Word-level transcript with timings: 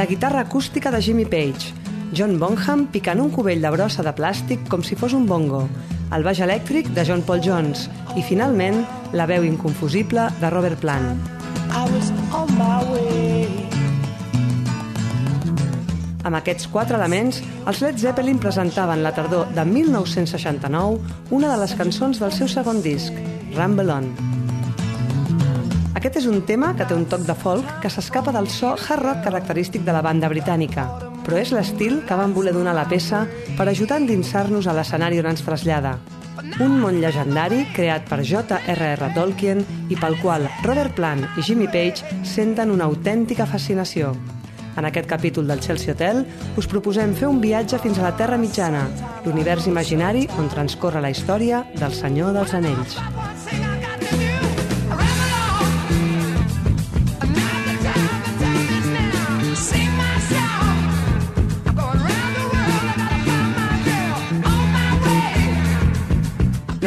La 0.00 0.06
guitarra 0.06 0.40
acústica 0.40 0.90
de 0.90 1.02
Jimmy 1.02 1.26
Page, 1.26 1.74
John 2.16 2.38
Bonham 2.40 2.86
picant 2.88 3.20
un 3.20 3.28
cubell 3.28 3.60
de 3.60 3.68
brossa 3.68 4.00
de 4.00 4.14
plàstic 4.16 4.62
com 4.72 4.80
si 4.80 4.96
fos 4.96 5.12
un 5.12 5.26
bongo, 5.28 5.66
el 6.16 6.24
baix 6.24 6.40
elèctric 6.40 6.88
de 6.96 7.04
John 7.04 7.20
Paul 7.20 7.42
Jones 7.44 7.82
i, 8.16 8.24
finalment, 8.24 8.80
la 9.12 9.28
veu 9.28 9.44
inconfusible 9.44 10.24
de 10.40 10.52
Robert 10.56 10.80
Plant. 10.80 11.20
Amb 16.24 16.40
aquests 16.40 16.72
quatre 16.72 16.96
elements, 16.96 17.44
els 17.68 17.84
Led 17.84 18.00
Zeppelin 18.00 18.40
presentaven 18.40 19.04
la 19.04 19.12
tardor 19.12 19.52
de 19.52 19.68
1969 19.68 20.96
una 21.28 21.52
de 21.52 21.60
les 21.60 21.76
cançons 21.76 22.24
del 22.24 22.32
seu 22.32 22.48
segon 22.48 22.80
disc, 22.80 23.12
Rumble 23.52 24.00
On. 24.00 24.29
Aquest 26.00 26.14
és 26.16 26.26
un 26.30 26.38
tema 26.48 26.70
que 26.72 26.86
té 26.88 26.94
un 26.96 27.02
toc 27.12 27.26
de 27.28 27.34
folk 27.36 27.66
que 27.82 27.90
s'escapa 27.92 28.32
del 28.32 28.46
so 28.48 28.70
hard 28.72 29.02
rock 29.04 29.18
característic 29.26 29.82
de 29.84 29.92
la 29.92 30.00
banda 30.00 30.30
britànica, 30.32 30.86
però 31.26 31.36
és 31.36 31.50
l'estil 31.52 31.98
que 32.08 32.16
van 32.16 32.32
voler 32.32 32.54
donar 32.56 32.72
a 32.72 32.78
la 32.78 32.86
peça 32.88 33.26
per 33.58 33.66
ajudar 33.68 33.98
a 33.98 34.00
endinsar-nos 34.00 34.64
a 34.64 34.72
l'escenari 34.72 35.20
on 35.20 35.28
ens 35.28 35.44
trasllada. 35.44 35.98
Un 36.64 36.78
món 36.80 37.02
llegendari 37.02 37.66
creat 37.76 38.08
per 38.08 38.22
J.R.R. 38.24 39.10
Tolkien 39.12 39.60
i 39.92 39.98
pel 40.00 40.16
qual 40.22 40.48
Robert 40.64 40.96
Plant 40.96 41.26
i 41.36 41.44
Jimmy 41.44 41.68
Page 41.68 42.24
senten 42.24 42.72
una 42.72 42.88
autèntica 42.88 43.44
fascinació. 43.44 44.14
En 44.80 44.88
aquest 44.88 45.04
capítol 45.10 45.52
del 45.52 45.60
Chelsea 45.60 45.92
Hotel 45.92 46.22
us 46.56 46.70
proposem 46.70 47.12
fer 47.12 47.28
un 47.28 47.42
viatge 47.44 47.76
fins 47.84 48.00
a 48.00 48.08
la 48.08 48.14
Terra 48.16 48.40
Mitjana, 48.40 48.86
l'univers 49.26 49.68
imaginari 49.68 50.24
on 50.40 50.48
transcorre 50.48 51.04
la 51.04 51.12
història 51.12 51.66
del 51.76 51.92
Senyor 51.92 52.32
dels 52.40 52.56
Anells. 52.56 52.96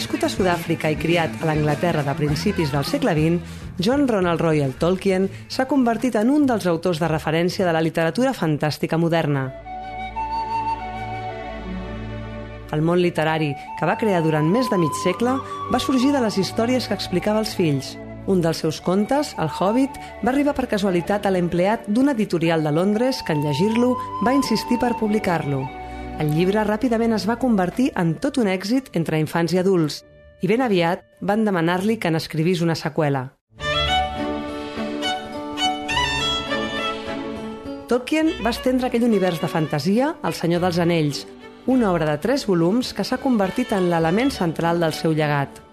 Nascut 0.00 0.22
a 0.24 0.30
Sud-àfrica 0.32 0.88
i 0.88 0.94
criat 0.96 1.42
a 1.42 1.46
l'Anglaterra 1.50 2.00
de 2.00 2.12
principis 2.16 2.70
del 2.72 2.86
segle 2.88 3.12
XX, 3.12 3.50
John 3.84 4.06
Ronald 4.08 4.40
Royal 4.40 4.70
Tolkien 4.80 5.26
s'ha 5.52 5.66
convertit 5.68 6.14
en 6.16 6.30
un 6.32 6.46
dels 6.48 6.64
autors 6.70 6.96
de 7.02 7.08
referència 7.10 7.66
de 7.68 7.74
la 7.76 7.82
literatura 7.84 8.32
fantàstica 8.32 8.96
moderna. 8.96 9.42
El 12.72 12.80
món 12.80 13.02
literari 13.04 13.50
que 13.76 13.88
va 13.90 13.98
crear 14.00 14.22
durant 14.24 14.48
més 14.48 14.70
de 14.72 14.78
mig 14.80 14.96
segle 15.02 15.34
va 15.68 15.82
sorgir 15.84 16.14
de 16.14 16.24
les 16.24 16.38
històries 16.40 16.88
que 16.88 16.96
explicava 16.96 17.44
als 17.44 17.52
fills. 17.58 17.92
Un 18.24 18.40
dels 18.40 18.64
seus 18.64 18.80
contes, 18.80 19.34
El 19.36 19.52
Hobbit, 19.52 20.00
va 20.24 20.32
arribar 20.32 20.56
per 20.56 20.70
casualitat 20.72 21.28
a 21.28 21.34
l'empleat 21.36 21.84
d'un 21.92 22.08
editorial 22.08 22.64
de 22.64 22.72
Londres 22.72 23.20
que 23.20 23.36
en 23.36 23.44
llegir-lo 23.44 23.98
va 24.24 24.32
insistir 24.32 24.80
per 24.80 24.94
publicar-lo. 24.96 25.60
El 26.20 26.34
llibre 26.36 26.60
ràpidament 26.68 27.14
es 27.16 27.24
va 27.24 27.38
convertir 27.40 27.86
en 27.96 28.10
tot 28.20 28.36
un 28.42 28.48
èxit 28.52 28.90
entre 28.98 29.16
infants 29.22 29.54
i 29.54 29.60
adults 29.60 30.02
i 30.44 30.50
ben 30.50 30.60
aviat 30.60 31.06
van 31.24 31.46
demanar-li 31.46 31.96
que 31.96 32.10
n'escrivís 32.12 32.60
una 32.60 32.76
seqüela. 32.76 33.22
Tolkien 37.88 38.28
va 38.44 38.52
estendre 38.52 38.90
aquell 38.90 39.08
univers 39.08 39.40
de 39.40 39.48
fantasia 39.48 40.12
al 40.20 40.36
Senyor 40.36 40.60
dels 40.66 40.82
Anells, 40.84 41.24
una 41.64 41.88
obra 41.88 42.12
de 42.12 42.20
tres 42.20 42.44
volums 42.46 42.92
que 42.92 43.04
s'ha 43.04 43.22
convertit 43.24 43.72
en 43.72 43.88
l'element 43.88 44.28
central 44.30 44.84
del 44.84 44.92
seu 44.92 45.16
llegat. 45.16 45.69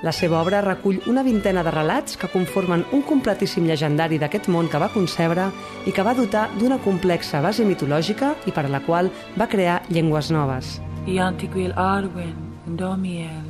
La 0.00 0.12
seva 0.16 0.38
obra 0.40 0.62
recull 0.64 1.02
una 1.12 1.22
vintena 1.22 1.60
de 1.60 1.72
relats 1.74 2.16
que 2.16 2.28
conformen 2.32 2.86
un 2.96 3.02
completíssim 3.04 3.66
llegendari 3.68 4.16
d'aquest 4.16 4.48
món 4.48 4.70
que 4.72 4.80
va 4.80 4.88
concebre 4.94 5.50
i 5.84 5.92
que 5.92 6.04
va 6.06 6.14
dotar 6.16 6.46
d'una 6.56 6.78
complexa 6.80 7.42
base 7.44 7.66
mitològica 7.68 8.32
i 8.48 8.54
per 8.56 8.64
a 8.64 8.72
la 8.72 8.80
qual 8.86 9.12
va 9.36 9.48
crear 9.52 9.82
llengües 9.92 10.32
noves. 10.32 10.78
I 11.04 11.20
Antigwil 11.20 11.76
Arwen, 11.76 12.32
Domiel, 12.80 13.44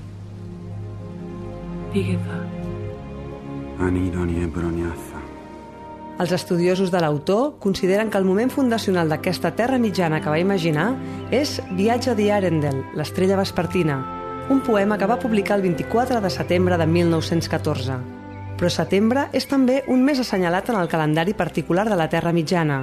Pigetha. 1.95 2.43
Anidoni 3.79 4.43
Ebroniatha. 4.43 5.23
Els 6.21 6.33
estudiosos 6.37 6.91
de 6.91 7.01
l'autor 7.01 7.61
consideren 7.63 8.11
que 8.11 8.19
el 8.19 8.27
moment 8.27 8.51
fundacional 8.51 9.09
d'aquesta 9.09 9.55
terra 9.57 9.79
mitjana 9.79 10.21
que 10.21 10.29
va 10.29 10.43
imaginar 10.43 10.93
és 11.31 11.61
Viatge 11.79 12.13
Arendel, 12.13 12.83
l'estrella 12.95 13.39
vespertina, 13.39 14.20
un 14.51 14.61
poema 14.67 14.99
que 14.99 15.07
va 15.07 15.21
publicar 15.23 15.57
el 15.57 15.63
24 15.63 16.21
de 16.21 16.29
setembre 16.29 16.77
de 16.77 16.87
1914. 16.87 17.99
Però 18.59 18.69
setembre 18.69 19.29
és 19.33 19.47
també 19.47 19.85
un 19.87 20.03
mes 20.03 20.19
assenyalat 20.19 20.73
en 20.73 20.81
el 20.81 20.91
calendari 20.91 21.37
particular 21.39 21.87
de 21.89 21.95
la 21.95 22.09
Terra 22.11 22.33
Mitjana, 22.35 22.81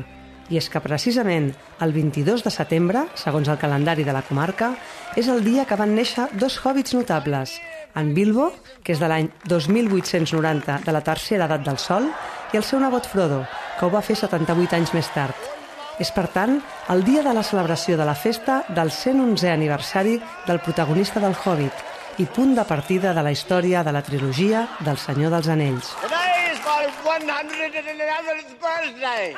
i 0.48 0.56
és 0.56 0.70
que 0.72 0.80
precisament 0.80 1.50
el 1.84 1.92
22 1.92 2.46
de 2.46 2.54
setembre, 2.56 3.04
segons 3.20 3.52
el 3.52 3.60
calendari 3.60 4.08
de 4.08 4.16
la 4.16 4.24
comarca, 4.24 4.72
és 5.20 5.28
el 5.28 5.44
dia 5.44 5.68
que 5.68 5.76
van 5.76 5.92
néixer 5.92 6.30
dos 6.40 6.56
hòbits 6.64 6.96
notables, 6.96 7.60
en 8.00 8.16
Bilbo, 8.16 8.54
que 8.80 8.96
és 8.96 9.04
de 9.04 9.12
l'any 9.12 9.28
2890 9.44 10.80
de 10.88 10.96
la 10.96 11.04
tercera 11.04 11.52
edat 11.52 11.68
del 11.68 11.84
Sol, 11.84 12.08
i 12.56 12.64
el 12.64 12.64
seu 12.64 12.80
nebot 12.80 13.12
Frodo, 13.12 13.44
que 13.76 13.86
ho 13.86 13.92
va 13.92 14.06
fer 14.06 14.16
78 14.16 14.80
anys 14.80 14.96
més 14.96 15.12
tard. 15.12 15.57
És, 15.98 16.12
per 16.14 16.28
tant, 16.30 16.60
el 16.94 17.04
dia 17.04 17.24
de 17.26 17.34
la 17.34 17.44
celebració 17.44 17.98
de 17.98 18.06
la 18.06 18.14
festa 18.14 18.62
del 18.70 18.92
111è 18.94 19.50
aniversari 19.50 20.20
del 20.46 20.60
protagonista 20.62 21.20
del 21.20 21.34
Hobbit 21.34 22.22
i 22.22 22.26
punt 22.26 22.54
de 22.58 22.66
partida 22.66 23.14
de 23.14 23.24
la 23.26 23.34
història 23.34 23.84
de 23.84 23.94
la 23.94 24.04
trilogia 24.06 24.68
del 24.86 24.98
Senyor 24.98 25.34
dels 25.34 25.50
Anells. 25.50 25.94
Today 26.02 26.54
is 26.54 26.62
my 26.66 26.86
111th 27.02 28.54
birthday. 28.62 29.34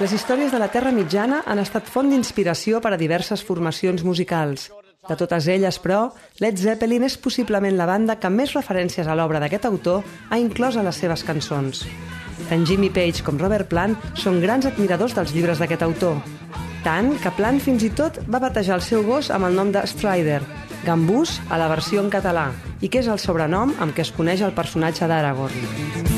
Les 0.00 0.12
històries 0.12 0.50
de 0.52 0.58
la 0.58 0.68
Terra 0.68 0.90
Mitjana 0.92 1.44
han 1.46 1.60
estat 1.62 1.86
font 1.88 2.08
d'inspiració 2.10 2.80
per 2.82 2.92
a 2.92 3.00
diverses 3.00 3.44
formacions 3.46 4.02
musicals. 4.02 4.72
De 5.08 5.16
totes 5.16 5.46
elles, 5.52 5.78
però, 5.78 6.08
Led 6.40 6.58
Zeppelin 6.58 7.04
és 7.06 7.16
possiblement 7.20 7.76
la 7.76 7.86
banda 7.86 8.16
que 8.18 8.32
més 8.32 8.56
referències 8.56 9.06
a 9.06 9.14
l'obra 9.14 9.40
d'aquest 9.40 9.68
autor 9.68 10.02
ha 10.30 10.40
inclòs 10.40 10.76
a 10.76 10.82
les 10.82 10.96
seves 10.98 11.22
cançons. 11.24 11.84
Tant 12.48 12.66
Jimmy 12.68 12.90
Page 12.92 13.24
com 13.24 13.38
Robert 13.40 13.70
Plant 13.70 13.96
són 14.20 14.42
grans 14.42 14.66
admiradors 14.68 15.14
dels 15.16 15.32
llibres 15.32 15.62
d'aquest 15.62 15.84
autor. 15.86 16.20
Tant 16.84 17.14
que 17.22 17.32
Plant 17.32 17.62
fins 17.64 17.86
i 17.86 17.90
tot 17.96 18.18
va 18.28 18.42
batejar 18.42 18.76
el 18.76 18.84
seu 18.84 19.04
gos 19.06 19.30
amb 19.32 19.48
el 19.48 19.56
nom 19.56 19.72
de 19.72 19.80
Strider, 19.88 20.42
Gambús 20.84 21.38
a 21.48 21.56
la 21.56 21.70
versió 21.72 22.02
en 22.04 22.10
català, 22.12 22.50
i 22.84 22.90
que 22.92 23.00
és 23.00 23.08
el 23.08 23.22
sobrenom 23.22 23.72
amb 23.80 23.96
què 23.96 24.04
es 24.04 24.12
coneix 24.12 24.44
el 24.44 24.52
personatge 24.52 25.08
d'Aragorn. 25.08 26.12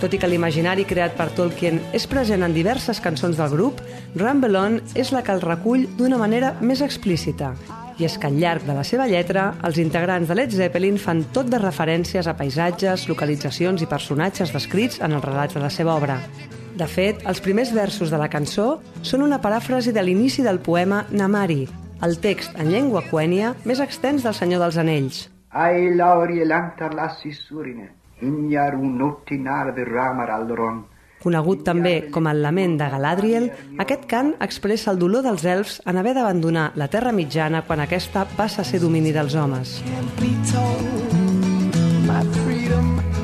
Tot 0.00 0.16
i 0.16 0.18
que 0.22 0.30
l'imaginari 0.32 0.86
creat 0.88 1.12
per 1.18 1.28
Tolkien 1.36 1.76
és 1.92 2.08
present 2.08 2.40
en 2.46 2.56
diverses 2.56 3.02
cançons 3.04 3.36
del 3.36 3.52
grup, 3.52 3.84
Rumble 4.16 4.56
On 4.56 4.80
és 4.96 5.12
la 5.12 5.20
que 5.20 5.36
el 5.36 5.44
recull 5.44 5.84
d'una 6.00 6.16
manera 6.16 6.54
més 6.64 6.80
explícita. 6.80 7.52
I 8.00 8.06
és 8.08 8.14
que 8.16 8.30
al 8.30 8.38
llarg 8.40 8.64
de 8.64 8.72
la 8.72 8.80
seva 8.80 9.04
lletra, 9.04 9.50
els 9.68 9.76
integrants 9.82 10.30
de 10.30 10.36
Led 10.38 10.54
Zeppelin 10.56 10.96
fan 10.96 11.18
tot 11.36 11.50
de 11.52 11.58
referències 11.60 12.24
a 12.24 12.32
paisatges, 12.32 13.04
localitzacions 13.10 13.82
i 13.84 13.88
personatges 13.90 14.54
descrits 14.54 15.02
en 15.04 15.12
els 15.18 15.26
relats 15.26 15.58
de 15.58 15.60
la 15.60 15.68
seva 15.68 15.98
obra. 16.00 16.16
De 16.80 16.86
fet, 16.88 17.20
els 17.28 17.42
primers 17.44 17.74
versos 17.76 18.08
de 18.08 18.16
la 18.16 18.30
cançó 18.32 18.78
són 19.02 19.26
una 19.26 19.36
paràfrasi 19.44 19.92
de 19.92 20.00
l'inici 20.00 20.40
del 20.46 20.62
poema 20.64 21.02
Namari, 21.12 21.66
el 22.00 22.16
text 22.24 22.56
en 22.56 22.70
llengua 22.72 23.02
quènia 23.04 23.52
més 23.68 23.84
extens 23.84 24.24
del 24.24 24.38
Senyor 24.38 24.64
dels 24.64 24.80
Anells. 24.80 25.26
Ai 25.52 25.90
lauri 25.92 26.40
lantar 26.48 26.94
lassi 26.96 27.34
surine, 27.36 27.90
ignar 28.24 28.78
unotti 28.80 29.36
narve 29.44 29.84
ramar 29.84 30.30
aldoron. 30.38 30.86
Conegut 31.20 31.66
també 31.66 31.94
com 32.12 32.28
el 32.30 32.40
lament 32.40 32.78
de 32.80 32.88
Galadriel, 32.88 33.50
aquest 33.82 34.06
cant 34.08 34.32
expressa 34.40 34.90
el 34.94 35.00
dolor 35.02 35.26
dels 35.26 35.44
elfs 35.44 35.80
en 35.84 36.00
haver 36.00 36.14
d'abandonar 36.16 36.70
la 36.80 36.88
Terra 36.88 37.12
Mitjana 37.12 37.60
quan 37.68 37.82
aquesta 37.84 38.24
passa 38.38 38.62
a 38.62 38.64
ser 38.64 38.80
domini 38.80 39.12
dels 39.12 39.36
homes. 39.36 39.82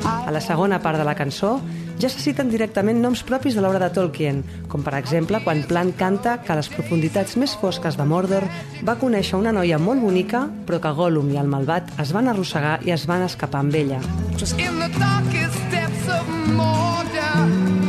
A 0.05 0.31
la 0.31 0.41
segona 0.41 0.77
part 0.83 0.99
de 0.99 1.07
la 1.07 1.15
cançó, 1.17 1.57
ja 1.97 2.09
se 2.13 2.21
citen 2.21 2.51
directament 2.53 2.99
noms 3.01 3.23
propis 3.25 3.55
de 3.57 3.61
l'obra 3.63 3.81
de 3.81 3.89
Tolkien, 3.95 4.43
com 4.69 4.83
per 4.85 4.93
exemple 4.99 5.39
quan 5.41 5.63
Plant 5.65 5.95
canta 5.97 6.35
que 6.45 6.53
a 6.53 6.59
les 6.59 6.69
profunditats 6.69 7.33
més 7.41 7.55
fosques 7.57 7.97
de 7.97 8.05
Mordor 8.05 8.45
va 8.85 8.97
conèixer 9.01 9.39
una 9.39 9.55
noia 9.55 9.81
molt 9.81 10.05
bonica, 10.05 10.45
però 10.69 10.77
que 10.83 10.93
Gollum 10.93 11.33
i 11.33 11.41
el 11.41 11.49
malvat 11.49 11.89
es 12.03 12.13
van 12.13 12.29
arrossegar 12.29 12.77
i 12.85 12.93
es 12.93 13.07
van 13.09 13.25
escapar 13.25 13.65
amb 13.65 13.81
ella. 13.81 14.03
Just 14.37 14.61
in 14.61 14.77
the 14.77 14.91
darkest 14.99 15.57
depths 15.73 16.13
of 16.13 16.29
Mordor, 16.53 17.86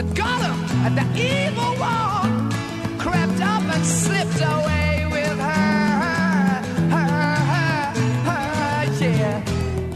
But 0.00 0.16
Gollum, 0.16 0.56
the 0.96 1.04
evil 1.12 1.76
one, 1.76 2.48
crept 2.96 3.36
up 3.44 3.60
and 3.68 3.84
slipped 3.84 4.40
away 4.40 5.04
with 5.12 5.36
her. 5.36 6.62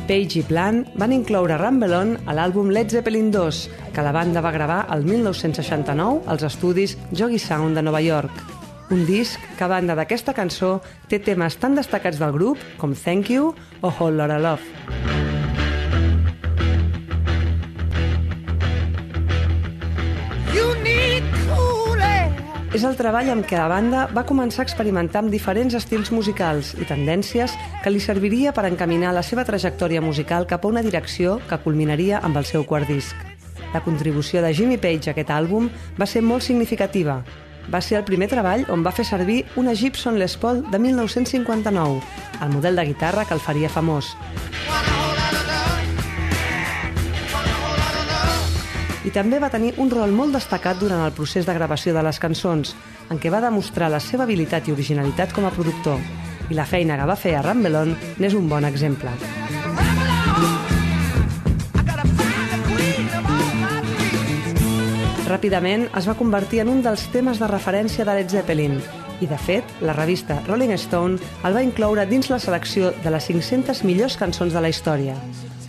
Page 0.07 0.37
i 0.37 0.43
Plant 0.43 0.93
van 0.95 1.13
incloure 1.17 1.57
Rumble 1.57 1.95
On 1.97 2.19
a 2.27 2.35
l'àlbum 2.37 2.69
Led 2.69 2.93
Zeppelin 2.93 3.33
2, 3.33 3.71
que 3.95 4.05
la 4.05 4.13
banda 4.13 4.45
va 4.45 4.53
gravar 4.53 4.85
el 4.93 5.09
1969 5.09 6.29
als 6.29 6.45
estudis 6.53 6.99
Joggy 7.11 7.39
Sound 7.39 7.75
de 7.75 7.83
Nova 7.89 8.05
York. 8.05 8.45
Un 8.91 9.07
disc 9.09 9.41
que 9.57 9.65
a 9.65 9.73
banda 9.73 9.97
d'aquesta 9.97 10.37
cançó 10.37 10.83
té 11.09 11.17
temes 11.17 11.57
tan 11.57 11.81
destacats 11.81 12.21
del 12.21 12.37
grup 12.37 12.61
com 12.77 12.93
Thank 12.93 13.33
You 13.33 13.55
o 13.81 13.89
Whole 13.89 14.21
Lotta 14.21 14.37
Love. 14.37 15.14
És 22.75 22.83
el 22.83 22.97
treball 22.99 23.29
amb 23.31 23.45
què 23.47 23.55
la 23.55 23.69
banda 23.71 24.01
va 24.11 24.25
començar 24.27 24.65
a 24.65 24.67
experimentar 24.67 25.21
amb 25.21 25.31
diferents 25.31 25.77
estils 25.79 26.09
musicals 26.11 26.73
i 26.75 26.87
tendències 26.89 27.55
que 27.85 27.93
li 27.93 28.03
serviria 28.03 28.51
per 28.57 28.65
encaminar 28.67 29.13
la 29.15 29.23
seva 29.23 29.45
trajectòria 29.47 30.03
musical 30.03 30.49
cap 30.51 30.67
a 30.67 30.73
una 30.73 30.83
direcció 30.83 31.37
que 31.47 31.61
culminaria 31.63 32.19
amb 32.27 32.43
el 32.43 32.51
seu 32.51 32.67
quart 32.67 32.91
disc. 32.91 33.15
La 33.71 33.85
contribució 33.87 34.43
de 34.43 34.51
Jimmy 34.51 34.81
Page 34.83 35.13
a 35.13 35.15
aquest 35.15 35.31
àlbum 35.31 35.71
va 36.01 36.11
ser 36.11 36.27
molt 36.27 36.43
significativa. 36.43 37.21
Va 37.71 37.79
ser 37.81 38.01
el 38.01 38.09
primer 38.11 38.27
treball 38.35 38.67
on 38.67 38.83
va 38.83 38.93
fer 38.93 39.07
servir 39.07 39.45
una 39.55 39.79
Gibson 39.79 40.19
Les 40.19 40.35
Paul 40.35 40.67
de 40.67 40.83
1959, 40.83 42.03
el 42.43 42.57
model 42.59 42.75
de 42.75 42.91
guitarra 42.91 43.25
que 43.25 43.39
el 43.39 43.47
faria 43.47 43.71
famós. 43.71 44.17
I 49.05 49.13
també 49.13 49.39
va 49.41 49.53
tenir 49.53 49.75
un 49.81 49.91
rol 49.93 50.13
molt 50.17 50.33
destacat 50.37 50.81
durant 50.81 51.05
el 51.05 51.13
procés 51.13 51.45
de 51.47 51.55
gravació 51.57 51.93
de 51.95 52.03
les 52.05 52.19
cançons, 52.21 52.75
en 53.13 53.21
què 53.21 53.33
va 53.33 53.43
demostrar 53.45 53.91
la 53.93 54.01
seva 54.01 54.25
habilitat 54.25 54.69
i 54.69 54.73
originalitat 54.73 55.35
com 55.37 55.45
a 55.45 55.53
productor. 55.53 56.01
I 56.51 56.57
la 56.57 56.67
feina 56.69 56.97
que 56.97 57.09
va 57.09 57.17
fer 57.17 57.37
a 57.37 57.43
Rambelon 57.45 57.95
n'és 58.21 58.37
un 58.37 58.49
bon 58.49 58.65
exemple. 58.65 59.13
Ràpidament 65.25 65.89
es 65.99 66.07
va 66.09 66.15
convertir 66.17 66.61
en 66.63 66.69
un 66.71 66.83
dels 66.85 67.09
temes 67.13 67.41
de 67.41 67.49
referència 67.49 68.05
de 68.05 68.13
Led 68.17 68.29
Zeppelin 68.31 68.77
i, 69.21 69.27
de 69.27 69.39
fet, 69.41 69.65
la 69.81 69.95
revista 69.97 70.37
Rolling 70.47 70.75
Stone 70.77 71.19
el 71.49 71.57
va 71.57 71.65
incloure 71.65 72.05
dins 72.07 72.29
la 72.31 72.41
selecció 72.43 72.93
de 73.05 73.13
les 73.15 73.31
500 73.31 73.85
millors 73.89 74.19
cançons 74.21 74.53
de 74.53 74.61
la 74.61 74.71
història. 74.73 75.17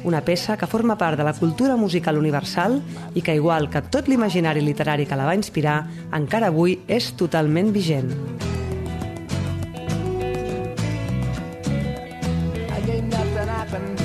Una 0.05 0.21
peça 0.21 0.53
que 0.55 0.69
forma 0.69 0.99
part 1.01 1.17
de 1.17 1.25
la 1.25 1.33
cultura 1.33 1.75
musical 1.75 2.19
universal 2.21 2.77
i 3.17 3.23
que, 3.25 3.33
igual 3.33 3.71
que 3.73 3.81
tot 3.81 4.05
l'imaginari 4.07 4.61
literari 4.61 5.09
que 5.09 5.17
la 5.17 5.25
va 5.25 5.33
inspirar, 5.33 5.79
encara 6.13 6.53
avui 6.53 6.77
és 6.85 7.09
totalment 7.17 7.73
vigent. 7.73 8.13
Ain't 12.75 13.09
nothing 13.09 13.97
I 13.97 14.04